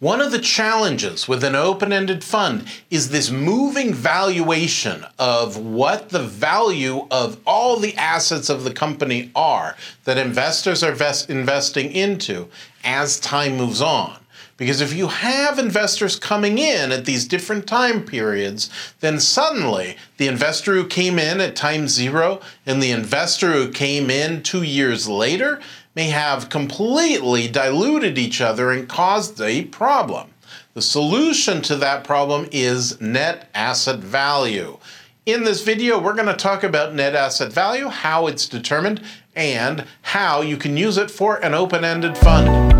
One 0.00 0.22
of 0.22 0.32
the 0.32 0.38
challenges 0.38 1.28
with 1.28 1.44
an 1.44 1.54
open 1.54 1.92
ended 1.92 2.24
fund 2.24 2.66
is 2.88 3.10
this 3.10 3.30
moving 3.30 3.92
valuation 3.92 5.04
of 5.18 5.58
what 5.58 6.08
the 6.08 6.22
value 6.22 7.06
of 7.10 7.38
all 7.46 7.76
the 7.76 7.94
assets 7.96 8.48
of 8.48 8.64
the 8.64 8.72
company 8.72 9.30
are 9.36 9.76
that 10.04 10.16
investors 10.16 10.82
are 10.82 10.96
investing 11.28 11.92
into 11.92 12.48
as 12.82 13.20
time 13.20 13.58
moves 13.58 13.82
on. 13.82 14.16
Because 14.56 14.80
if 14.80 14.94
you 14.94 15.08
have 15.08 15.58
investors 15.58 16.16
coming 16.16 16.56
in 16.56 16.92
at 16.92 17.04
these 17.04 17.28
different 17.28 17.66
time 17.66 18.02
periods, 18.02 18.70
then 19.00 19.20
suddenly 19.20 19.96
the 20.16 20.28
investor 20.28 20.74
who 20.74 20.86
came 20.86 21.18
in 21.18 21.42
at 21.42 21.56
time 21.56 21.88
zero 21.88 22.40
and 22.64 22.82
the 22.82 22.90
investor 22.90 23.52
who 23.52 23.70
came 23.70 24.08
in 24.08 24.42
two 24.42 24.62
years 24.62 25.08
later 25.08 25.60
may 25.94 26.10
have 26.10 26.48
completely 26.48 27.48
diluted 27.48 28.16
each 28.18 28.40
other 28.40 28.70
and 28.70 28.88
caused 28.88 29.40
a 29.40 29.64
problem. 29.66 30.30
The 30.74 30.82
solution 30.82 31.62
to 31.62 31.76
that 31.76 32.04
problem 32.04 32.48
is 32.52 33.00
net 33.00 33.50
asset 33.54 33.98
value. 33.98 34.78
In 35.26 35.44
this 35.44 35.62
video, 35.62 36.00
we're 36.00 36.14
going 36.14 36.26
to 36.26 36.34
talk 36.34 36.62
about 36.62 36.94
net 36.94 37.14
asset 37.14 37.52
value, 37.52 37.88
how 37.88 38.26
it's 38.26 38.48
determined, 38.48 39.02
and 39.34 39.84
how 40.02 40.42
you 40.42 40.56
can 40.56 40.76
use 40.76 40.96
it 40.96 41.10
for 41.10 41.36
an 41.44 41.54
open-ended 41.54 42.16
fund. 42.16 42.79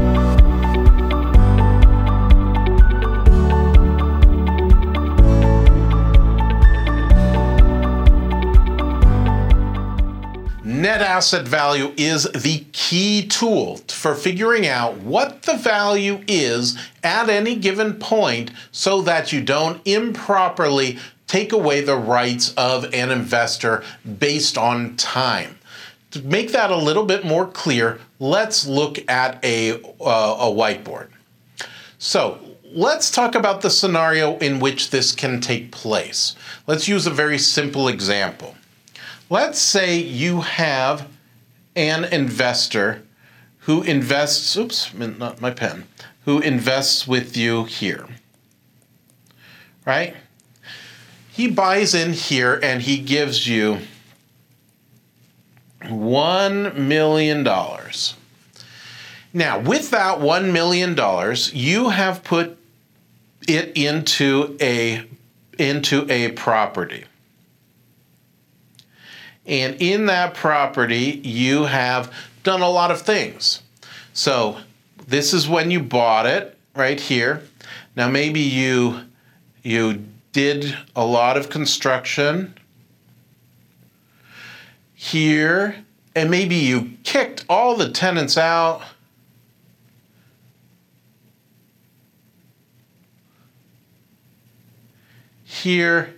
Net 10.90 11.02
asset 11.02 11.46
value 11.46 11.92
is 11.96 12.24
the 12.32 12.64
key 12.72 13.24
tool 13.24 13.76
for 13.86 14.12
figuring 14.12 14.66
out 14.66 14.96
what 14.96 15.42
the 15.42 15.56
value 15.56 16.18
is 16.26 16.76
at 17.04 17.30
any 17.30 17.54
given 17.54 17.94
point 17.94 18.50
so 18.72 19.00
that 19.00 19.32
you 19.32 19.40
don't 19.40 19.80
improperly 19.86 20.98
take 21.28 21.52
away 21.52 21.80
the 21.80 21.94
rights 21.94 22.52
of 22.54 22.92
an 22.92 23.12
investor 23.12 23.84
based 24.18 24.58
on 24.58 24.96
time. 24.96 25.56
To 26.10 26.22
make 26.22 26.50
that 26.50 26.72
a 26.72 26.76
little 26.76 27.06
bit 27.06 27.24
more 27.24 27.46
clear, 27.46 28.00
let's 28.18 28.66
look 28.66 28.98
at 29.08 29.38
a, 29.44 29.74
uh, 29.74 30.38
a 30.40 30.50
whiteboard. 30.50 31.06
So 32.00 32.40
let's 32.64 33.12
talk 33.12 33.36
about 33.36 33.60
the 33.60 33.70
scenario 33.70 34.38
in 34.38 34.58
which 34.58 34.90
this 34.90 35.12
can 35.12 35.40
take 35.40 35.70
place. 35.70 36.34
Let's 36.66 36.88
use 36.88 37.06
a 37.06 37.10
very 37.10 37.38
simple 37.38 37.86
example. 37.86 38.56
Let's 39.32 39.60
say 39.60 39.96
you 39.96 40.40
have 40.40 41.08
an 41.76 42.02
investor 42.02 43.04
who 43.58 43.82
invests, 43.84 44.56
oops, 44.56 44.92
not 44.92 45.40
my 45.40 45.52
pen, 45.52 45.86
who 46.24 46.40
invests 46.40 47.06
with 47.06 47.36
you 47.36 47.62
here, 47.62 48.08
right? 49.86 50.16
He 51.30 51.46
buys 51.46 51.94
in 51.94 52.12
here 52.12 52.58
and 52.60 52.82
he 52.82 52.98
gives 52.98 53.46
you 53.46 53.78
$1 55.82 56.76
million. 56.76 57.44
Now, 59.32 59.60
with 59.60 59.90
that 59.90 60.18
$1 60.18 60.52
million, 60.52 61.36
you 61.52 61.90
have 61.90 62.24
put 62.24 62.58
it 63.46 63.76
into 63.76 64.56
a, 64.60 65.04
into 65.56 66.10
a 66.10 66.32
property. 66.32 67.04
And 69.50 69.82
in 69.82 70.06
that 70.06 70.34
property, 70.34 71.20
you 71.24 71.64
have 71.64 72.14
done 72.44 72.62
a 72.62 72.70
lot 72.70 72.92
of 72.92 73.02
things. 73.02 73.62
So 74.12 74.58
this 75.08 75.34
is 75.34 75.48
when 75.48 75.72
you 75.72 75.80
bought 75.80 76.24
it 76.24 76.56
right 76.76 77.00
here. 77.00 77.42
Now 77.96 78.08
maybe 78.08 78.38
you 78.40 79.00
you 79.64 80.04
did 80.32 80.78
a 80.94 81.04
lot 81.04 81.36
of 81.36 81.50
construction 81.50 82.54
here 84.94 85.84
and 86.14 86.30
maybe 86.30 86.54
you 86.54 86.92
kicked 87.02 87.44
all 87.48 87.76
the 87.76 87.90
tenants 87.90 88.38
out. 88.38 88.82
Here 95.42 96.14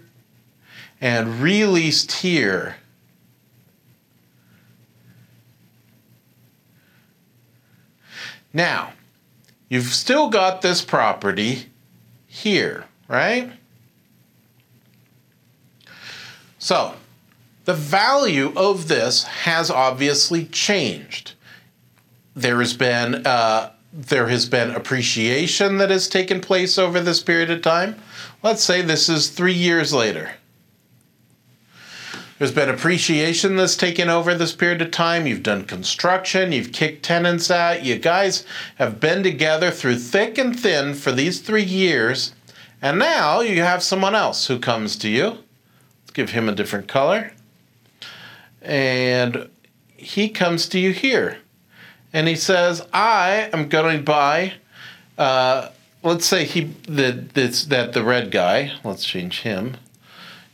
and 1.01 1.41
released 1.41 2.13
here. 2.13 2.77
Now, 8.53 8.93
you've 9.69 9.87
still 9.87 10.29
got 10.29 10.63
this 10.63 10.83
property 10.83 11.67
here, 12.27 12.87
right? 13.09 13.53
So, 16.59 16.95
the 17.65 17.75
value 17.75 18.53
of 18.57 18.89
this 18.89 19.25
has 19.25 19.71
obviously 19.71 20.45
changed. 20.47 21.33
There 22.35 22.59
has 22.59 22.75
been 22.75 23.27
uh, 23.27 23.73
there 23.93 24.29
has 24.29 24.49
been 24.49 24.71
appreciation 24.71 25.77
that 25.79 25.91
has 25.91 26.09
taken 26.09 26.41
place 26.41 26.79
over 26.79 27.01
this 27.01 27.23
period 27.23 27.51
of 27.51 27.63
time. 27.63 27.97
Let's 28.43 28.65
say 28.65 28.81
this 28.81 29.09
is 29.09 29.29
three 29.29 29.53
years 29.53 29.93
later. 29.93 30.33
There's 32.43 32.51
been 32.51 32.71
appreciation 32.71 33.55
that's 33.55 33.77
taken 33.77 34.09
over 34.09 34.35
this 34.35 34.53
period 34.53 34.83
of 34.83 34.91
time. 34.91 35.29
You've 35.29 35.45
done 35.45 35.65
construction, 35.65 36.51
you've 36.51 36.73
kicked 36.73 37.05
tenants 37.05 37.53
out. 37.53 37.85
You 37.85 38.01
guys 38.01 38.45
have 38.79 38.99
been 38.99 39.23
together 39.23 39.71
through 39.71 39.99
thick 39.99 40.39
and 40.39 40.59
thin 40.59 40.95
for 40.95 41.13
these 41.13 41.39
three 41.39 41.63
years. 41.63 42.35
And 42.83 42.99
now 42.99 43.43
you 43.43 43.63
have 43.63 43.81
someone 43.81 44.17
else 44.17 44.49
who 44.49 44.59
comes 44.59 44.97
to 44.97 45.09
you. 45.09 45.39
Let's 46.01 46.11
give 46.15 46.31
him 46.31 46.49
a 46.49 46.53
different 46.53 46.89
color. 46.89 47.33
And 48.61 49.49
he 49.97 50.29
comes 50.29 50.69
to 50.71 50.81
you 50.81 50.91
here. 50.91 51.39
And 52.13 52.27
he 52.27 52.35
says, 52.35 52.85
I 52.93 53.51
am 53.53 53.69
going 53.69 53.99
to 53.99 54.03
buy, 54.03 54.55
uh, 55.17 55.69
let's 56.03 56.27
say 56.27 56.45
he 56.45 56.75
the, 56.89 57.25
this, 57.35 57.67
that 57.67 57.93
the 57.93 58.03
red 58.03 58.33
guy, 58.33 58.73
let's 58.83 59.05
change 59.05 59.43
him 59.43 59.77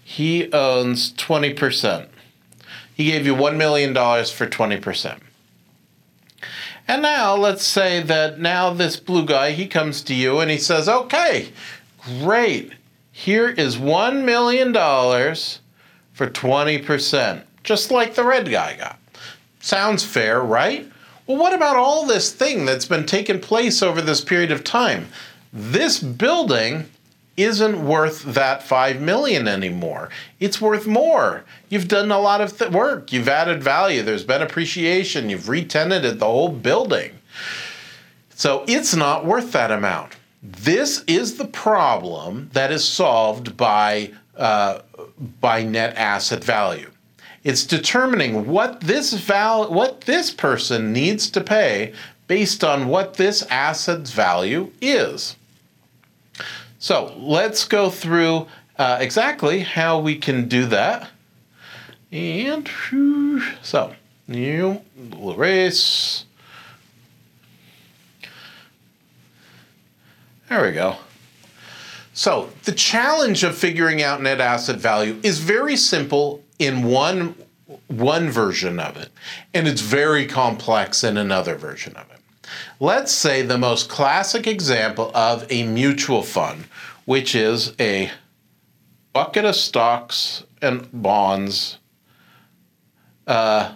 he 0.08 0.50
owns 0.54 1.12
20%. 1.12 2.08
He 2.94 3.04
gave 3.04 3.26
you 3.26 3.34
$1 3.34 3.56
million 3.58 3.92
for 3.92 4.46
20%. 4.46 5.18
And 6.88 7.02
now 7.02 7.36
let's 7.36 7.62
say 7.62 8.00
that 8.00 8.40
now 8.40 8.72
this 8.72 8.96
blue 8.96 9.26
guy, 9.26 9.50
he 9.50 9.66
comes 9.66 10.00
to 10.04 10.14
you 10.14 10.38
and 10.38 10.50
he 10.50 10.56
says, 10.56 10.88
okay, 10.88 11.50
great. 12.22 12.72
Here 13.12 13.50
is 13.50 13.76
$1 13.76 14.24
million 14.24 14.72
for 14.72 16.26
20%, 16.26 17.42
just 17.62 17.90
like 17.90 18.14
the 18.14 18.24
red 18.24 18.50
guy 18.50 18.76
got. 18.76 18.98
Sounds 19.60 20.06
fair, 20.06 20.40
right? 20.40 20.90
Well, 21.26 21.36
what 21.36 21.52
about 21.52 21.76
all 21.76 22.06
this 22.06 22.32
thing 22.32 22.64
that's 22.64 22.86
been 22.86 23.04
taking 23.04 23.40
place 23.40 23.82
over 23.82 24.00
this 24.00 24.22
period 24.22 24.52
of 24.52 24.64
time? 24.64 25.08
This 25.52 26.02
building 26.02 26.86
isn't 27.38 27.86
worth 27.86 28.22
that 28.22 28.62
5 28.62 29.00
million 29.00 29.46
anymore. 29.46 30.10
It's 30.40 30.60
worth 30.60 30.86
more. 30.86 31.44
You've 31.68 31.88
done 31.88 32.10
a 32.10 32.18
lot 32.18 32.40
of 32.40 32.58
th- 32.58 32.72
work. 32.72 33.12
You've 33.12 33.28
added 33.28 33.62
value. 33.62 34.02
There's 34.02 34.24
been 34.24 34.42
appreciation. 34.42 35.30
You've 35.30 35.48
retenanted 35.48 36.18
the 36.18 36.26
whole 36.26 36.48
building. 36.50 37.12
So 38.30 38.64
it's 38.66 38.94
not 38.94 39.24
worth 39.24 39.52
that 39.52 39.70
amount. 39.70 40.16
This 40.42 41.04
is 41.06 41.36
the 41.36 41.46
problem 41.46 42.50
that 42.52 42.70
is 42.70 42.84
solved 42.84 43.56
by 43.56 44.12
uh, 44.36 44.82
by 45.40 45.64
net 45.64 45.96
asset 45.96 46.44
value. 46.44 46.90
It's 47.42 47.64
determining 47.64 48.46
what 48.46 48.80
this 48.80 49.12
val- 49.12 49.72
what 49.72 50.02
this 50.02 50.30
person 50.30 50.92
needs 50.92 51.30
to 51.30 51.40
pay 51.40 51.92
based 52.28 52.62
on 52.62 52.88
what 52.88 53.14
this 53.14 53.42
asset's 53.50 54.12
value 54.12 54.70
is. 54.80 55.34
So 56.78 57.14
let's 57.16 57.64
go 57.64 57.90
through 57.90 58.46
uh, 58.78 58.98
exactly 59.00 59.60
how 59.60 59.98
we 59.98 60.16
can 60.16 60.48
do 60.48 60.66
that. 60.66 61.10
And 62.12 62.68
so, 63.62 63.94
new 64.26 64.80
erase. 65.20 66.24
There 70.48 70.62
we 70.62 70.72
go. 70.72 70.96
So 72.14 72.50
the 72.64 72.72
challenge 72.72 73.44
of 73.44 73.56
figuring 73.56 74.02
out 74.02 74.22
net 74.22 74.40
asset 74.40 74.76
value 74.76 75.20
is 75.22 75.38
very 75.40 75.76
simple 75.76 76.42
in 76.58 76.84
one 76.84 77.34
one 77.86 78.30
version 78.30 78.80
of 78.80 78.96
it, 78.96 79.10
and 79.52 79.68
it's 79.68 79.82
very 79.82 80.26
complex 80.26 81.04
in 81.04 81.16
another 81.16 81.54
version 81.54 81.94
of 81.96 82.10
it. 82.10 82.17
Let's 82.80 83.12
say 83.12 83.42
the 83.42 83.58
most 83.58 83.88
classic 83.88 84.46
example 84.46 85.10
of 85.14 85.46
a 85.50 85.64
mutual 85.64 86.22
fund, 86.22 86.64
which 87.04 87.34
is 87.34 87.74
a 87.80 88.10
bucket 89.12 89.44
of 89.44 89.56
stocks 89.56 90.44
and 90.62 90.88
bonds 90.92 91.78
uh, 93.26 93.72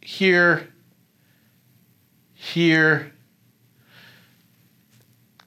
here, 0.00 0.68
here, 2.32 3.12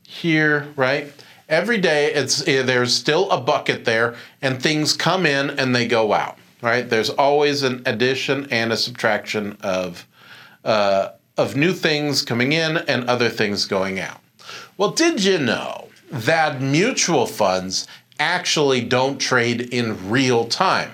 here, 0.06 0.68
right? 0.76 1.12
Every 1.48 1.80
day 1.80 2.14
it's 2.14 2.48
eh, 2.48 2.62
there's 2.62 2.94
still 2.94 3.30
a 3.32 3.42
bucket 3.42 3.86
there 3.86 4.16
and 4.42 4.62
things 4.62 4.94
come 4.94 5.26
in 5.26 5.50
and 5.50 5.76
they 5.76 5.88
go 5.88 6.14
out, 6.14 6.38
right? 6.62 6.88
There's 6.88 7.10
always 7.10 7.64
an 7.64 7.82
addition 7.86 8.48
and 8.52 8.72
a 8.72 8.78
subtraction 8.78 9.58
of 9.62 10.06
uh, 10.64 11.10
of 11.40 11.56
new 11.56 11.74
things 11.74 12.22
coming 12.22 12.52
in 12.52 12.78
and 12.78 13.10
other 13.10 13.30
things 13.30 13.66
going 13.66 13.98
out. 13.98 14.20
Well, 14.78 14.92
did 14.92 15.24
you 15.24 15.38
know 15.38 15.88
that 16.12 16.62
mutual 16.62 17.26
funds 17.26 17.88
actually 18.20 18.82
don't 18.82 19.18
trade 19.18 19.62
in 19.74 20.10
real 20.10 20.46
time? 20.46 20.92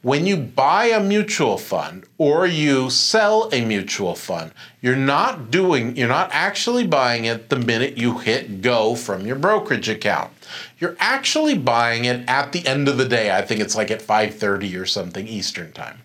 When 0.00 0.26
you 0.26 0.36
buy 0.36 0.86
a 0.86 1.02
mutual 1.02 1.58
fund 1.58 2.04
or 2.16 2.46
you 2.46 2.88
sell 2.88 3.50
a 3.52 3.62
mutual 3.64 4.14
fund, 4.14 4.52
you're 4.80 4.96
not 4.96 5.50
doing, 5.50 5.96
you're 5.96 6.08
not 6.08 6.30
actually 6.32 6.86
buying 6.86 7.26
it 7.26 7.50
the 7.50 7.58
minute 7.58 7.98
you 7.98 8.18
hit 8.18 8.62
go 8.62 8.94
from 8.94 9.26
your 9.26 9.36
brokerage 9.36 9.88
account. 9.88 10.30
You're 10.78 10.96
actually 10.98 11.58
buying 11.58 12.06
it 12.06 12.26
at 12.26 12.52
the 12.52 12.66
end 12.66 12.88
of 12.88 12.96
the 12.96 13.08
day. 13.08 13.36
I 13.36 13.42
think 13.42 13.60
it's 13.60 13.74
like 13.74 13.90
at 13.90 14.00
5:30 14.00 14.80
or 14.80 14.86
something 14.86 15.26
Eastern 15.26 15.72
time. 15.72 16.00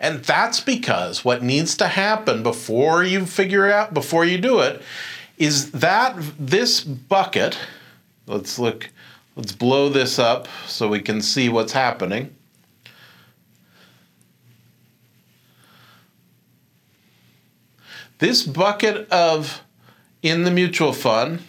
And 0.00 0.24
that's 0.24 0.60
because 0.60 1.24
what 1.24 1.42
needs 1.42 1.76
to 1.76 1.88
happen 1.88 2.42
before 2.42 3.02
you 3.04 3.26
figure 3.26 3.70
out 3.70 3.94
before 3.94 4.24
you 4.24 4.38
do 4.38 4.60
it 4.60 4.82
is 5.38 5.72
that 5.72 6.16
this 6.38 6.80
bucket, 6.82 7.58
let's 8.26 8.58
look, 8.58 8.90
let's 9.36 9.52
blow 9.52 9.88
this 9.88 10.18
up 10.18 10.48
so 10.66 10.88
we 10.88 11.00
can 11.00 11.20
see 11.22 11.48
what's 11.48 11.72
happening. 11.72 12.34
This 18.18 18.44
bucket 18.44 19.10
of 19.10 19.62
in 20.22 20.44
the 20.44 20.50
mutual 20.52 20.92
fund, 20.92 21.40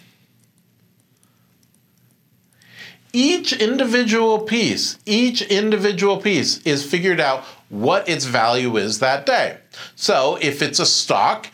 each 3.12 3.52
individual 3.52 4.40
piece, 4.40 4.98
each 5.06 5.40
individual 5.42 6.20
piece 6.20 6.58
is 6.62 6.84
figured 6.84 7.20
out 7.20 7.44
what 7.74 8.08
its 8.08 8.24
value 8.24 8.76
is 8.76 9.00
that 9.00 9.26
day. 9.26 9.58
So 9.96 10.38
if 10.40 10.62
it's 10.62 10.78
a 10.78 10.86
stock, 10.86 11.48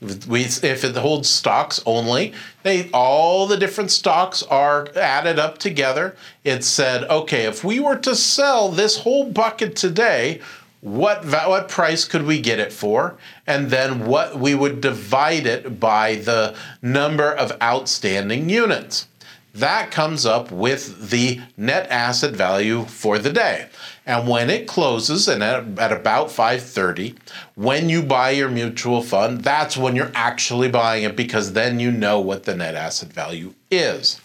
if 0.00 0.84
it 0.84 0.96
holds 0.96 1.28
stocks 1.28 1.80
only, 1.86 2.34
they 2.62 2.90
all 2.90 3.46
the 3.46 3.56
different 3.56 3.90
stocks 3.90 4.42
are 4.42 4.88
added 4.96 5.38
up 5.38 5.58
together. 5.58 6.16
It 6.44 6.64
said, 6.64 7.04
okay, 7.04 7.46
if 7.46 7.64
we 7.64 7.80
were 7.80 7.96
to 7.98 8.14
sell 8.14 8.68
this 8.68 8.98
whole 8.98 9.30
bucket 9.30 9.76
today, 9.76 10.40
what 10.82 11.24
what 11.24 11.68
price 11.68 12.04
could 12.04 12.26
we 12.26 12.40
get 12.40 12.58
it 12.58 12.72
for 12.72 13.16
and 13.46 13.70
then 13.70 14.04
what 14.04 14.36
we 14.36 14.52
would 14.52 14.80
divide 14.80 15.46
it 15.46 15.78
by 15.78 16.16
the 16.16 16.56
number 16.82 17.32
of 17.32 17.52
outstanding 17.62 18.48
units 18.48 19.06
that 19.54 19.90
comes 19.90 20.24
up 20.24 20.50
with 20.50 21.10
the 21.10 21.40
net 21.56 21.86
asset 21.90 22.34
value 22.34 22.84
for 22.84 23.18
the 23.18 23.32
day. 23.32 23.68
And 24.06 24.26
when 24.26 24.50
it 24.50 24.66
closes 24.66 25.28
and 25.28 25.42
at, 25.42 25.78
at 25.78 25.92
about 25.92 26.28
5:30 26.28 27.16
when 27.54 27.88
you 27.88 28.02
buy 28.02 28.30
your 28.30 28.48
mutual 28.48 29.02
fund 29.02 29.44
that's 29.44 29.76
when 29.76 29.94
you're 29.94 30.10
actually 30.14 30.68
buying 30.68 31.04
it 31.04 31.16
because 31.16 31.52
then 31.52 31.78
you 31.78 31.90
know 31.90 32.20
what 32.20 32.44
the 32.44 32.56
net 32.56 32.74
asset 32.74 33.12
value 33.12 33.54
is. 33.70 34.20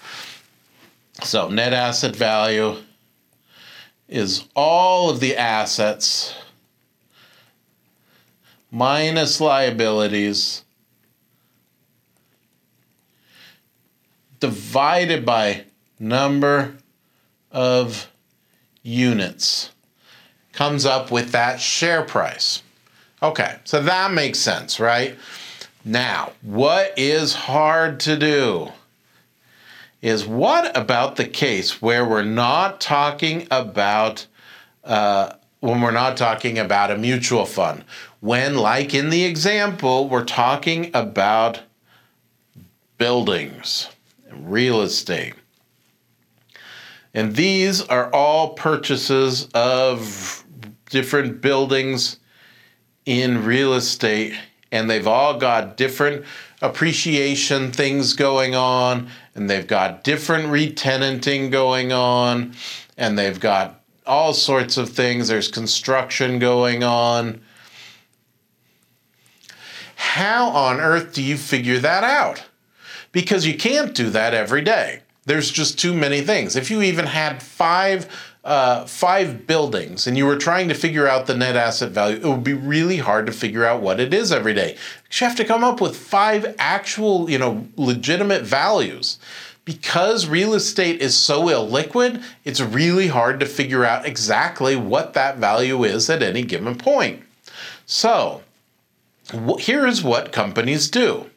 So 1.23 1.49
net 1.49 1.73
asset 1.73 2.15
value 2.15 2.77
is 4.07 4.45
all 4.55 5.09
of 5.09 5.19
the 5.19 5.35
assets 5.35 6.35
minus 8.71 9.41
liabilities 9.41 10.63
divided 14.39 15.25
by 15.25 15.65
number 15.99 16.75
of 17.51 18.09
units 18.83 19.71
comes 20.53 20.85
up 20.85 21.11
with 21.11 21.31
that 21.31 21.59
share 21.59 22.03
price. 22.03 22.63
Okay, 23.21 23.57
so 23.63 23.81
that 23.81 24.11
makes 24.11 24.39
sense, 24.39 24.79
right? 24.79 25.17
Now, 25.83 26.33
what 26.41 26.93
is 26.97 27.33
hard 27.33 27.99
to 28.01 28.17
do 28.17 28.71
is 30.01 30.25
what 30.25 30.75
about 30.77 31.15
the 31.15 31.25
case 31.25 31.81
where 31.81 32.05
we're 32.05 32.23
not 32.23 32.79
talking 32.79 33.47
about 33.49 34.27
uh, 34.83 35.33
when 35.59 35.81
we're 35.81 35.91
not 35.91 36.17
talking 36.17 36.59
about 36.59 36.91
a 36.91 36.97
mutual 36.97 37.45
fund? 37.45 37.83
When, 38.19 38.55
like 38.55 38.93
in 38.93 39.09
the 39.09 39.25
example, 39.25 40.07
we're 40.07 40.25
talking 40.25 40.91
about 40.93 41.61
buildings, 42.97 43.89
real 44.31 44.81
estate. 44.81 45.33
And 47.13 47.35
these 47.35 47.81
are 47.81 48.13
all 48.13 48.49
purchases 48.53 49.49
of 49.53 50.43
different 50.89 51.41
buildings 51.41 52.19
in 53.05 53.45
real 53.45 53.73
estate, 53.73 54.33
and 54.71 54.89
they've 54.89 55.07
all 55.07 55.37
got 55.37 55.77
different 55.77 56.25
appreciation 56.61 57.71
things 57.71 58.13
going 58.13 58.53
on, 58.53 59.09
and 59.33 59.49
they've 59.49 59.67
got 59.67 60.03
different 60.03 60.45
retenanting 60.45 61.49
going 61.51 61.91
on, 61.91 62.53
and 62.97 63.17
they've 63.17 63.39
got 63.39 63.81
all 64.05 64.33
sorts 64.33 64.77
of 64.77 64.89
things. 64.89 65.27
There's 65.27 65.47
construction 65.47 66.39
going 66.39 66.83
on. 66.83 67.41
How 69.95 70.49
on 70.49 70.79
earth 70.79 71.13
do 71.13 71.23
you 71.23 71.37
figure 71.37 71.79
that 71.79 72.03
out? 72.03 72.43
Because 73.17 73.47
you 73.47 73.57
can't 73.57 73.95
do 73.95 74.11
that 74.11 74.35
every 74.35 74.61
day. 74.61 75.01
There's 75.25 75.49
just 75.49 75.79
too 75.79 75.95
many 75.95 76.21
things. 76.21 76.55
If 76.55 76.69
you 76.69 76.83
even 76.83 77.07
had 77.07 77.41
five 77.41 78.07
uh, 78.43 78.85
five 78.85 79.47
buildings 79.47 80.05
and 80.05 80.15
you 80.15 80.27
were 80.27 80.35
trying 80.35 80.67
to 80.67 80.75
figure 80.75 81.07
out 81.07 81.25
the 81.25 81.35
net 81.35 81.55
asset 81.55 81.89
value, 81.89 82.17
it 82.17 82.25
would 82.25 82.43
be 82.43 82.53
really 82.53 82.97
hard 82.97 83.25
to 83.25 83.31
figure 83.31 83.65
out 83.65 83.81
what 83.81 83.99
it 83.99 84.13
is 84.13 84.31
every 84.31 84.53
day. 84.53 84.77
You 85.09 85.25
have 85.25 85.35
to 85.37 85.45
come 85.45 85.63
up 85.63 85.81
with 85.81 85.97
five 85.97 86.55
actual, 86.59 87.27
you 87.27 87.39
know, 87.39 87.67
legitimate 87.75 88.43
values. 88.43 89.17
Because 89.65 90.27
real 90.27 90.53
estate 90.53 91.01
is 91.01 91.17
so 91.17 91.45
illiquid, 91.45 92.23
it's 92.45 92.61
really 92.61 93.07
hard 93.07 93.39
to 93.39 93.47
figure 93.47 93.83
out 93.83 94.05
exactly 94.05 94.75
what 94.75 95.15
that 95.15 95.37
value 95.37 95.83
is 95.83 96.07
at 96.07 96.21
any 96.21 96.43
given 96.43 96.77
point. 96.77 97.23
So, 97.87 98.43
here 99.57 99.87
is 99.87 100.03
what 100.03 100.31
companies 100.31 100.91
do. 100.91 101.31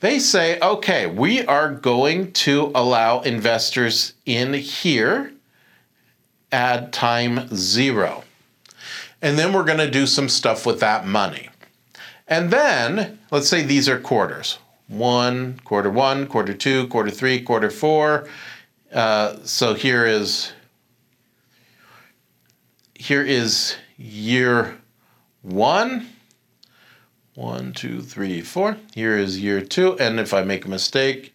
They 0.00 0.18
say, 0.18 0.58
okay, 0.60 1.06
we 1.06 1.44
are 1.44 1.70
going 1.70 2.32
to 2.32 2.72
allow 2.74 3.20
investors 3.20 4.14
in 4.24 4.54
here 4.54 5.32
at 6.50 6.92
time 6.92 7.54
zero. 7.54 8.24
And 9.22 9.38
then 9.38 9.52
we're 9.52 9.64
going 9.64 9.78
to 9.78 9.90
do 9.90 10.06
some 10.06 10.28
stuff 10.28 10.64
with 10.64 10.80
that 10.80 11.06
money. 11.06 11.50
And 12.26 12.50
then, 12.50 13.18
let's 13.30 13.48
say 13.48 13.62
these 13.62 13.88
are 13.88 13.98
quarters 13.98 14.58
one, 14.88 15.60
quarter 15.64 15.90
one, 15.90 16.26
quarter 16.26 16.52
two, 16.52 16.88
quarter 16.88 17.10
three, 17.10 17.40
quarter 17.40 17.70
four. 17.70 18.26
Uh, 18.92 19.36
so 19.44 19.74
here 19.74 20.04
is 20.04 20.52
here 22.94 23.22
is 23.22 23.76
year 23.96 24.78
one 25.42 26.08
one, 27.40 27.72
two, 27.72 28.02
three, 28.02 28.42
four. 28.42 28.76
Here 28.94 29.16
is 29.16 29.40
year 29.40 29.62
two. 29.62 29.98
And 29.98 30.20
if 30.20 30.34
I 30.34 30.42
make 30.42 30.66
a 30.66 30.68
mistake, 30.68 31.34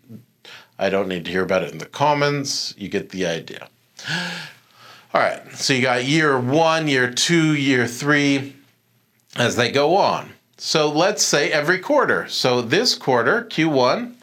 I 0.78 0.90
don't 0.90 1.08
need 1.08 1.26
to 1.26 1.32
hear 1.32 1.44
about 1.44 1.64
it 1.64 1.72
in 1.72 1.80
the 1.80 1.86
comments. 1.86 2.76
You 2.78 2.90
get 2.90 3.10
the 3.10 3.26
idea. 3.26 3.68
All 5.14 5.22
right, 5.22 5.42
so 5.54 5.74
you 5.74 5.82
got 5.82 6.06
year 6.06 6.40
one, 6.40 6.88
year 6.88 7.12
two, 7.12 7.56
year 7.56 7.88
three 7.88 8.56
as 9.36 9.56
they 9.56 9.72
go 9.72 9.96
on. 9.96 10.34
So 10.58 10.90
let's 10.92 11.24
say 11.24 11.52
every 11.52 11.80
quarter. 11.80 12.28
So 12.28 12.62
this 12.62 12.96
quarter, 12.96 13.46
Q1, 13.46 14.14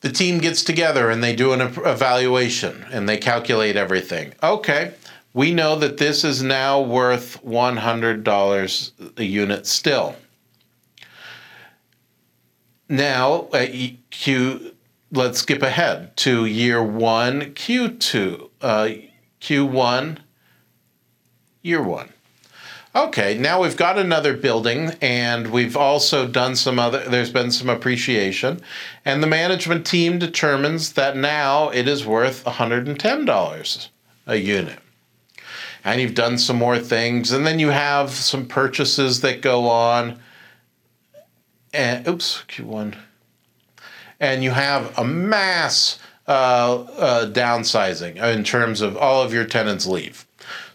the 0.00 0.10
team 0.10 0.38
gets 0.38 0.64
together 0.64 1.10
and 1.10 1.22
they 1.22 1.36
do 1.36 1.52
an 1.52 1.60
evaluation 1.60 2.86
and 2.90 3.08
they 3.08 3.18
calculate 3.18 3.76
everything. 3.76 4.32
Okay, 4.42 4.94
we 5.34 5.52
know 5.52 5.76
that 5.76 5.98
this 5.98 6.24
is 6.24 6.42
now 6.42 6.80
worth 6.80 7.42
$100 7.44 9.18
a 9.18 9.24
unit 9.24 9.66
still. 9.66 10.16
Now, 12.92 13.48
uh, 13.54 13.68
Q, 14.10 14.74
let's 15.10 15.38
skip 15.38 15.62
ahead 15.62 16.14
to 16.18 16.44
year 16.44 16.82
one, 16.82 17.54
Q2, 17.54 18.50
uh, 18.60 18.88
Q1, 19.40 20.18
year 21.62 21.82
one. 21.82 22.12
Okay, 22.94 23.38
now 23.38 23.62
we've 23.62 23.78
got 23.78 23.96
another 23.96 24.36
building 24.36 24.92
and 25.00 25.50
we've 25.50 25.74
also 25.74 26.28
done 26.28 26.54
some 26.54 26.78
other, 26.78 27.02
there's 27.08 27.32
been 27.32 27.50
some 27.50 27.70
appreciation, 27.70 28.60
and 29.06 29.22
the 29.22 29.26
management 29.26 29.86
team 29.86 30.18
determines 30.18 30.92
that 30.92 31.16
now 31.16 31.70
it 31.70 31.88
is 31.88 32.04
worth 32.04 32.44
$110 32.44 33.88
a 34.26 34.36
unit. 34.36 34.78
And 35.82 35.98
you've 35.98 36.14
done 36.14 36.36
some 36.36 36.56
more 36.56 36.78
things, 36.78 37.32
and 37.32 37.46
then 37.46 37.58
you 37.58 37.70
have 37.70 38.10
some 38.10 38.46
purchases 38.46 39.22
that 39.22 39.40
go 39.40 39.66
on 39.66 40.20
and 41.72 42.06
oops, 42.06 42.44
Q1. 42.48 42.96
and 44.20 44.42
you 44.44 44.50
have 44.50 44.96
a 44.98 45.04
mass 45.04 45.98
uh, 46.28 46.82
uh, 46.96 47.30
downsizing 47.30 48.16
in 48.16 48.44
terms 48.44 48.80
of 48.80 48.96
all 48.96 49.22
of 49.22 49.32
your 49.32 49.44
tenants 49.44 49.86
leave. 49.86 50.26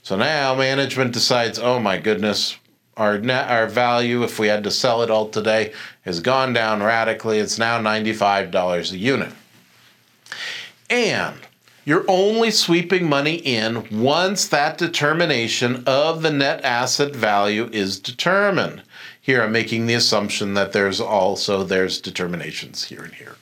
So 0.01 0.15
now 0.15 0.55
management 0.55 1.13
decides, 1.13 1.59
oh 1.59 1.79
my 1.79 1.97
goodness, 1.97 2.57
our 2.97 3.19
net 3.19 3.49
our 3.49 3.67
value 3.67 4.23
if 4.23 4.39
we 4.39 4.47
had 4.47 4.63
to 4.63 4.71
sell 4.71 5.03
it 5.03 5.11
all 5.11 5.29
today 5.29 5.71
has 6.01 6.19
gone 6.19 6.51
down 6.51 6.81
radically. 6.81 7.39
It's 7.39 7.59
now 7.59 7.79
$95 7.79 8.91
a 8.91 8.97
unit. 8.97 9.31
And 10.89 11.35
you're 11.85 12.05
only 12.07 12.51
sweeping 12.51 13.07
money 13.07 13.35
in 13.35 13.87
once 13.91 14.47
that 14.47 14.77
determination 14.77 15.83
of 15.85 16.21
the 16.21 16.31
net 16.31 16.63
asset 16.65 17.15
value 17.15 17.69
is 17.71 17.99
determined. 17.99 18.81
Here 19.27 19.43
I'm 19.43 19.51
making 19.51 19.87
the 19.87 19.93
assumption 19.93 20.53
that 20.53 20.71
there's 20.71 21.01
also 21.01 21.65
there's 21.65 21.99
determinations 21.99 22.85
here 22.85 23.03
and 23.03 23.13
here. 23.13 23.35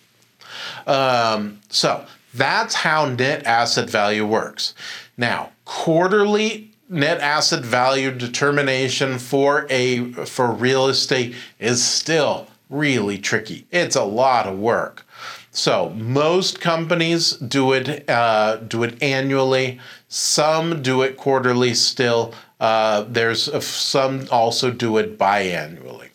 Um, 0.87 1.61
so 1.69 2.07
that's 2.33 2.73
how 2.73 3.05
net 3.05 3.45
asset 3.45 3.87
value 3.87 4.25
works. 4.25 4.73
Now, 5.15 5.51
quarterly 5.63 6.71
net 6.89 7.21
asset 7.21 7.63
value 7.63 8.09
determination 8.09 9.19
for 9.19 9.67
a 9.69 10.11
for 10.25 10.51
real 10.51 10.87
estate 10.87 11.35
is 11.59 11.85
still 11.85 12.47
really 12.71 13.19
tricky. 13.19 13.67
It's 13.69 13.95
a 13.95 14.05
lot 14.05 14.47
of 14.47 14.57
work. 14.57 15.05
So 15.51 15.91
most 15.91 16.59
companies 16.59 17.33
do 17.33 17.73
it 17.73 18.09
uh, 18.09 18.55
do 18.55 18.81
it 18.81 19.03
annually. 19.03 19.79
Some 20.15 20.81
do 20.81 21.01
it 21.01 21.17
quarterly. 21.17 21.73
Still, 21.73 22.33
uh, 22.57 23.01
there's 23.01 23.49
a, 23.49 23.59
some 23.59 24.29
also 24.31 24.71
do 24.71 24.95
it 24.95 25.17
biannually. 25.17 26.07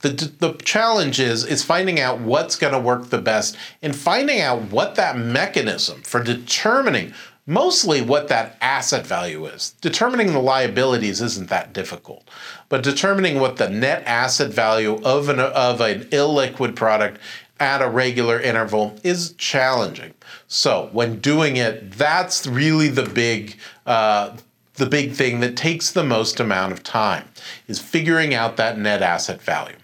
The, 0.00 0.32
the 0.38 0.54
challenge 0.54 1.20
is 1.20 1.44
is 1.44 1.62
finding 1.62 2.00
out 2.00 2.20
what's 2.20 2.56
going 2.56 2.72
to 2.72 2.78
work 2.78 3.10
the 3.10 3.20
best 3.20 3.54
and 3.82 3.94
finding 3.94 4.40
out 4.40 4.70
what 4.70 4.94
that 4.94 5.18
mechanism 5.18 6.00
for 6.00 6.24
determining 6.24 7.12
mostly 7.46 8.00
what 8.00 8.28
that 8.28 8.56
asset 8.62 9.06
value 9.06 9.44
is. 9.44 9.74
Determining 9.82 10.32
the 10.32 10.38
liabilities 10.38 11.20
isn't 11.20 11.50
that 11.50 11.74
difficult, 11.74 12.26
but 12.70 12.82
determining 12.82 13.40
what 13.40 13.58
the 13.58 13.68
net 13.68 14.02
asset 14.06 14.54
value 14.54 14.98
of 15.04 15.28
an, 15.28 15.38
of 15.38 15.82
an 15.82 16.04
illiquid 16.04 16.76
product 16.76 17.20
at 17.60 17.82
a 17.82 17.88
regular 17.90 18.40
interval 18.40 18.98
is 19.04 19.34
challenging. 19.34 20.14
So 20.52 20.88
when 20.90 21.20
doing 21.20 21.56
it, 21.56 21.92
that's 21.92 22.44
really 22.44 22.88
the 22.88 23.04
big 23.04 23.56
uh, 23.86 24.36
the 24.74 24.86
big 24.86 25.12
thing 25.12 25.38
that 25.40 25.56
takes 25.56 25.92
the 25.92 26.02
most 26.02 26.40
amount 26.40 26.72
of 26.72 26.82
time 26.82 27.28
is 27.68 27.78
figuring 27.78 28.34
out 28.34 28.56
that 28.56 28.76
net 28.76 29.00
asset 29.00 29.40
value. 29.40 29.76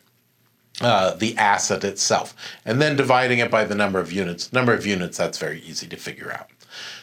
Uh, 0.80 1.14
the 1.14 1.34
asset 1.38 1.84
itself, 1.84 2.34
and 2.66 2.82
then 2.82 2.96
dividing 2.96 3.38
it 3.38 3.50
by 3.50 3.64
the 3.64 3.74
number 3.74 3.98
of 3.98 4.12
units. 4.12 4.52
Number 4.52 4.74
of 4.74 4.84
units, 4.84 5.16
that's 5.16 5.38
very 5.38 5.60
easy 5.60 5.86
to 5.86 5.96
figure 5.96 6.30
out. 6.30 6.50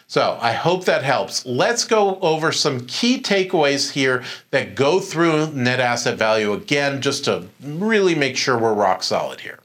So 0.05 0.37
I 0.39 0.51
hope 0.51 0.85
that 0.85 1.03
helps. 1.03 1.43
Let's 1.43 1.83
go 1.85 2.19
over 2.19 2.51
some 2.51 2.85
key 2.85 3.19
takeaways 3.19 3.93
here 3.93 4.23
that 4.51 4.75
go 4.75 4.99
through 4.99 5.53
net 5.53 5.79
asset 5.79 6.19
value 6.19 6.53
again, 6.53 7.01
just 7.01 7.25
to 7.25 7.47
really 7.63 8.13
make 8.13 8.37
sure 8.37 8.59
we're 8.59 8.75
rock 8.75 9.01
solid 9.01 9.39
here. 9.39 9.59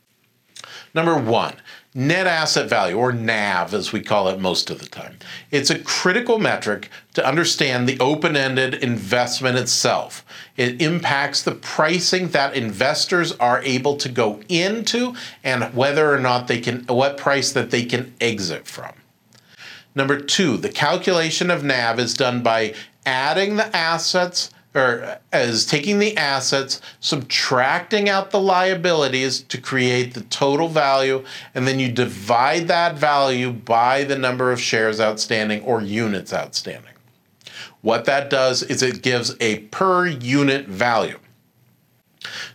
Number 0.95 1.19
one, 1.19 1.57
net 1.95 2.27
asset 2.27 2.69
value, 2.69 2.97
or 2.97 3.13
NAV 3.13 3.75
as 3.75 3.93
we 3.93 4.01
call 4.01 4.29
it 4.29 4.39
most 4.39 4.71
of 4.71 4.79
the 4.79 4.87
time. 4.87 5.19
It's 5.51 5.71
a 5.71 5.79
critical 5.79 6.39
metric 6.39 6.91
to 7.15 7.27
understand 7.27 7.89
the 7.89 7.99
open 7.99 8.37
ended 8.37 8.75
investment 8.75 9.57
itself. 9.57 10.25
It 10.57 10.81
impacts 10.81 11.43
the 11.43 11.55
pricing 11.55 12.29
that 12.29 12.55
investors 12.55 13.33
are 13.33 13.63
able 13.63 13.97
to 13.97 14.09
go 14.09 14.41
into 14.49 15.15
and 15.43 15.75
whether 15.75 16.13
or 16.13 16.19
not 16.19 16.47
they 16.47 16.61
can, 16.61 16.85
what 16.87 17.17
price 17.17 17.53
that 17.53 17.71
they 17.71 17.85
can 17.85 18.15
exit 18.21 18.67
from. 18.67 18.93
Number 19.95 20.21
two, 20.21 20.57
the 20.57 20.69
calculation 20.69 21.51
of 21.51 21.65
NAV 21.65 21.99
is 21.99 22.15
done 22.15 22.43
by 22.43 22.75
adding 23.05 23.57
the 23.57 23.75
assets 23.75 24.51
or 24.79 25.19
as 25.33 25.67
taking 25.67 25.99
the 25.99 26.17
assets, 26.17 26.81
subtracting 27.01 28.09
out 28.09 28.31
the 28.31 28.41
liabilities 28.41 29.43
to 29.43 29.61
create 29.61 30.15
the 30.15 30.23
total 30.23 30.69
value, 30.69 31.25
and 31.55 31.67
then 31.67 31.79
you 31.79 31.91
divide 31.91 32.69
that 32.69 32.97
value 32.97 33.53
by 33.53 34.05
the 34.05 34.17
number 34.17 34.53
of 34.53 34.61
shares 34.61 35.01
outstanding 35.01 35.63
or 35.63 35.83
units 35.83 36.33
outstanding. 36.33 36.93
What 37.81 38.07
that 38.07 38.31
does 38.31 38.63
is 38.63 38.83
it 38.83 39.03
gives 39.03 39.37
a 39.41 39.61
per 39.61 40.07
unit 40.07 40.67
value. 40.67 41.19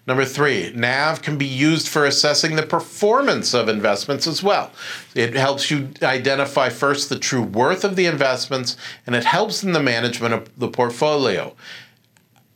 Number 0.06 0.26
three, 0.26 0.72
NAV 0.76 1.22
can 1.22 1.38
be 1.38 1.46
used 1.46 1.88
for 1.88 2.06
assessing 2.06 2.56
the 2.56 2.66
performance 2.66 3.54
of 3.54 3.70
investments 3.70 4.28
as 4.28 4.44
well. 4.44 4.72
It 5.16 5.34
helps 5.34 5.72
you 5.72 5.90
identify 6.02 6.70
first 6.70 7.10
the 7.10 7.18
true 7.18 7.42
worth 7.42 7.84
of 7.84 7.96
the 7.96 8.06
investments 8.06 8.76
and 9.08 9.16
it 9.16 9.24
helps 9.24 9.64
in 9.64 9.72
the 9.72 9.82
management 9.82 10.34
of 10.34 10.60
the 10.60 10.68
portfolio. 10.68 11.56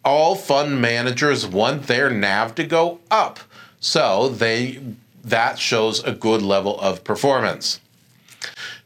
All 0.07 0.35
fund 0.35 0.79
managers 0.79 1.45
want 1.45 1.87
their 1.87 2.09
NAV 2.09 2.55
to 2.55 2.63
go 2.63 3.01
up, 3.11 3.41
so 3.81 4.29
they 4.29 4.79
that 5.21 5.59
shows 5.59 6.01
a 6.01 6.13
good 6.13 6.41
level 6.41 6.79
of 6.79 7.03
performance. 7.03 7.81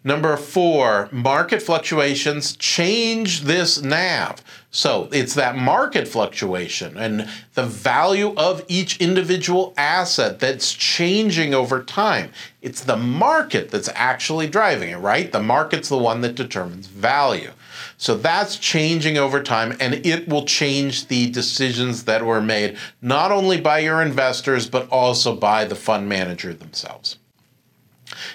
Number 0.04 0.36
four, 0.36 1.10
market 1.12 1.62
fluctuations 1.62 2.56
change 2.56 3.42
this 3.42 3.84
NAV. 3.84 4.44
So 4.72 5.10
it's 5.12 5.36
that 5.36 5.56
market 5.56 6.08
fluctuation 6.08 6.98
and 6.98 7.30
the 7.54 7.68
value 7.68 8.34
of 8.36 8.66
each 8.68 8.98
individual 8.98 9.76
asset 9.78 10.40
that's 10.40 10.74
changing 10.74 11.54
over 11.54 11.84
time. 11.84 12.32
It's 12.64 12.84
the 12.84 12.98
market 12.98 13.70
that's 13.70 13.90
actually 13.94 14.48
driving 14.48 14.90
it, 14.90 14.98
right? 14.98 15.32
The 15.32 15.44
market's 15.44 15.90
the 15.90 16.00
one 16.00 16.22
that 16.22 16.34
determines 16.34 16.88
value. 16.88 17.52
So 18.02 18.18
that's 18.18 18.58
changing 18.58 19.20
over 19.20 19.44
time 19.44 19.78
and 19.80 19.94
it 20.04 20.28
will 20.28 20.46
change 20.46 21.06
the 21.06 21.30
decisions 21.30 22.06
that 22.06 22.26
were 22.26 22.42
made, 22.42 22.80
not 23.00 23.32
only 23.32 23.62
by 23.62 23.78
your 23.78 24.02
investors, 24.02 24.68
but 24.68 24.90
also 24.90 25.36
by 25.36 25.66
the 25.66 25.76
fund 25.76 26.10
manager 26.10 26.52
themselves. 26.52 27.20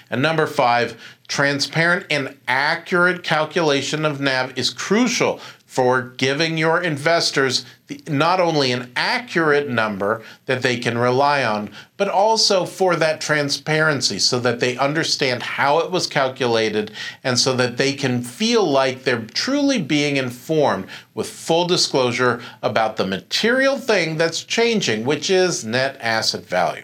And 0.09 0.21
number 0.21 0.47
five, 0.47 0.97
transparent 1.27 2.05
and 2.09 2.37
accurate 2.47 3.23
calculation 3.23 4.05
of 4.05 4.21
NAV 4.21 4.57
is 4.57 4.69
crucial 4.69 5.41
for 5.65 6.01
giving 6.01 6.57
your 6.57 6.81
investors 6.81 7.65
not 8.07 8.39
only 8.39 8.71
an 8.71 8.91
accurate 8.95 9.69
number 9.69 10.21
that 10.45 10.61
they 10.61 10.77
can 10.77 10.97
rely 10.97 11.43
on, 11.43 11.69
but 11.95 12.09
also 12.09 12.65
for 12.65 12.95
that 12.95 13.21
transparency 13.21 14.19
so 14.19 14.39
that 14.39 14.59
they 14.59 14.77
understand 14.77 15.41
how 15.41 15.79
it 15.79 15.91
was 15.91 16.07
calculated 16.07 16.91
and 17.23 17.39
so 17.39 17.55
that 17.55 17.77
they 17.77 17.93
can 17.93 18.21
feel 18.21 18.69
like 18.69 19.03
they're 19.03 19.21
truly 19.33 19.81
being 19.81 20.17
informed 20.17 20.87
with 21.13 21.29
full 21.29 21.65
disclosure 21.65 22.41
about 22.61 22.97
the 22.97 23.07
material 23.07 23.77
thing 23.77 24.17
that's 24.17 24.43
changing, 24.43 25.05
which 25.05 25.29
is 25.29 25.63
net 25.63 25.97
asset 26.01 26.45
value. 26.45 26.83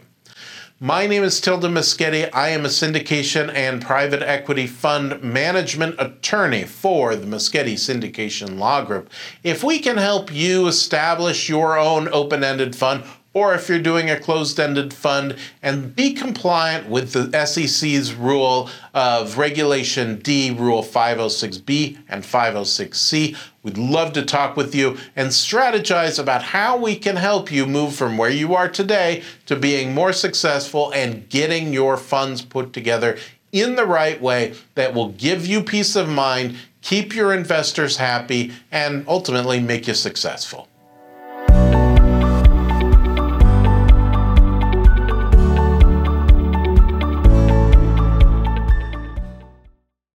My 0.83 1.07
name 1.07 1.23
is 1.23 1.39
Tilda 1.39 1.69
Moschetti. 1.69 2.29
I 2.33 2.49
am 2.49 2.65
a 2.65 2.67
syndication 2.67 3.49
and 3.55 3.81
private 3.81 4.21
equity 4.21 4.67
fund 4.67 5.23
management 5.23 5.95
attorney 5.97 6.65
for 6.65 7.15
the 7.15 7.25
Moschetti 7.25 7.75
Syndication 7.75 8.59
Law 8.59 8.83
Group. 8.83 9.09
If 9.43 9.63
we 9.63 9.79
can 9.79 9.95
help 9.95 10.29
you 10.33 10.67
establish 10.67 11.47
your 11.47 11.77
own 11.77 12.09
open 12.09 12.43
ended 12.43 12.75
fund, 12.75 13.05
or 13.33 13.53
if 13.53 13.67
you're 13.67 13.79
doing 13.79 14.09
a 14.09 14.19
closed 14.19 14.59
ended 14.59 14.93
fund 14.93 15.35
and 15.61 15.95
be 15.95 16.13
compliant 16.13 16.87
with 16.87 17.13
the 17.13 17.45
SEC's 17.45 18.13
rule 18.13 18.69
of 18.93 19.37
Regulation 19.37 20.19
D, 20.19 20.51
Rule 20.51 20.83
506B 20.83 21.97
and 22.07 22.23
506C. 22.23 23.35
We'd 23.63 23.77
love 23.77 24.13
to 24.13 24.23
talk 24.23 24.55
with 24.55 24.75
you 24.75 24.97
and 25.15 25.29
strategize 25.29 26.19
about 26.19 26.43
how 26.43 26.77
we 26.77 26.95
can 26.95 27.15
help 27.15 27.51
you 27.51 27.65
move 27.65 27.95
from 27.95 28.17
where 28.17 28.29
you 28.29 28.53
are 28.55 28.69
today 28.69 29.23
to 29.47 29.55
being 29.55 29.93
more 29.93 30.13
successful 30.13 30.91
and 30.93 31.27
getting 31.29 31.73
your 31.73 31.97
funds 31.97 32.41
put 32.41 32.71
together 32.73 33.17
in 33.51 33.75
the 33.75 33.85
right 33.85 34.21
way 34.21 34.53
that 34.75 34.93
will 34.93 35.09
give 35.09 35.45
you 35.45 35.61
peace 35.63 35.95
of 35.95 36.09
mind, 36.09 36.57
keep 36.81 37.15
your 37.15 37.33
investors 37.33 37.97
happy, 37.97 38.51
and 38.71 39.05
ultimately 39.07 39.59
make 39.59 39.87
you 39.87 39.93
successful. 39.93 40.67